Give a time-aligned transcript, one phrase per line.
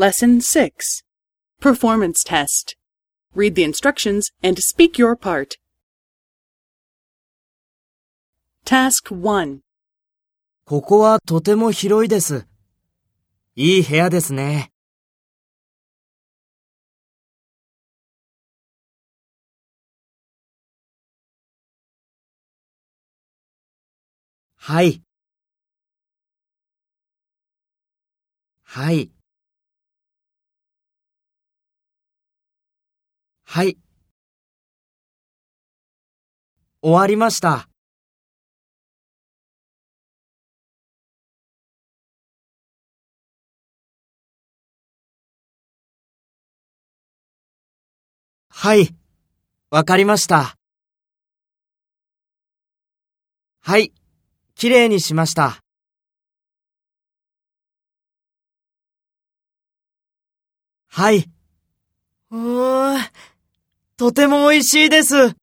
[0.00, 1.02] Lesson 6
[1.60, 2.76] Performance Test.
[3.34, 5.56] Read the instructions and speak your part.
[8.64, 9.58] Task 1.
[10.64, 12.46] ここはとても広いです。
[13.56, 14.70] いい部屋ですね。
[24.54, 25.02] はい。
[28.62, 29.10] はい。
[33.50, 33.78] はい。
[36.82, 37.66] 終わりました。
[48.50, 48.94] はい。
[49.70, 50.58] わかりました。
[53.60, 53.94] はい。
[54.56, 55.62] きれいにしました。
[60.88, 61.37] はい。
[64.08, 65.34] とても美味しいです。